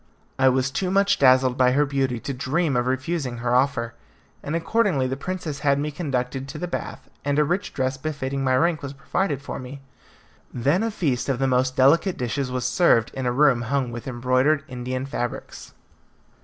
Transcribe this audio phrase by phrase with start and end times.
[0.39, 3.93] I was too much dazzled by her beauty to dream of refusing her offer,
[4.41, 8.43] and accordingly the princess had me conducted to the bath, and a rich dress befitting
[8.43, 9.79] my rank was provided for me.
[10.51, 14.07] Then a feast of the most delicate dishes was served in a room hung with
[14.07, 15.75] embroidered Indian fabrics.